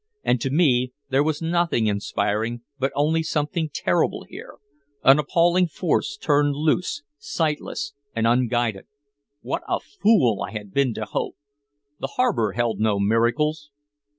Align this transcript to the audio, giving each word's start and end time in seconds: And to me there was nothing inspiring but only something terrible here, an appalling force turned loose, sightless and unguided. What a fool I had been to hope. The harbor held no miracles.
And 0.23 0.41
to 0.41 0.49
me 0.49 0.93
there 1.09 1.21
was 1.21 1.43
nothing 1.43 1.85
inspiring 1.85 2.63
but 2.79 2.91
only 2.95 3.21
something 3.21 3.69
terrible 3.71 4.25
here, 4.27 4.55
an 5.03 5.19
appalling 5.19 5.67
force 5.67 6.17
turned 6.17 6.55
loose, 6.55 7.03
sightless 7.19 7.93
and 8.15 8.25
unguided. 8.25 8.87
What 9.41 9.61
a 9.69 9.79
fool 9.79 10.41
I 10.41 10.53
had 10.53 10.73
been 10.73 10.95
to 10.95 11.05
hope. 11.05 11.35
The 11.99 12.13
harbor 12.17 12.53
held 12.53 12.79
no 12.79 12.99
miracles. 12.99 13.69